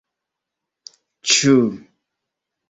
ĉu 1.33 1.53